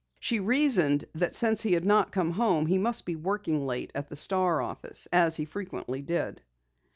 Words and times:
She 0.17 0.39
reasoned 0.39 1.05
that 1.13 1.35
since 1.35 1.61
he 1.61 1.73
had 1.73 1.85
not 1.85 2.11
come 2.11 2.31
home 2.31 2.65
he 2.65 2.79
must 2.79 3.05
be 3.05 3.15
working 3.15 3.67
late 3.67 3.91
at 3.93 4.09
the 4.09 4.15
Star 4.15 4.59
office 4.59 5.07
as 5.13 5.35
he 5.35 5.45
frequently 5.45 6.01
did. 6.01 6.41